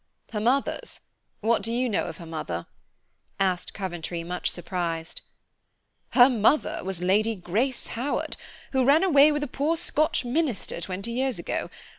"Her 0.31 0.39
mother's! 0.39 1.01
What 1.41 1.61
do 1.61 1.71
you 1.71 1.87
know 1.87 2.05
of 2.07 2.17
her 2.17 2.25
mother?" 2.25 2.65
asked 3.39 3.75
Coventry, 3.75 4.23
much 4.23 4.49
surprised. 4.49 5.21
"Her 6.13 6.27
mother 6.27 6.81
was 6.83 7.03
Lady 7.03 7.35
Grace 7.35 7.85
Howard, 7.93 8.35
who 8.71 8.83
ran 8.83 9.03
away 9.03 9.31
with 9.31 9.43
a 9.43 9.47
poor 9.47 9.77
Scotch 9.77 10.25
minister 10.25 10.81
twenty 10.81 11.11
years 11.11 11.37
ago. 11.37 11.69